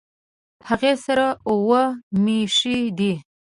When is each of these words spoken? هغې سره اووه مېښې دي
هغې 0.69 0.93
سره 1.05 1.25
اووه 1.49 1.83
مېښې 2.23 2.77
دي 2.97 3.13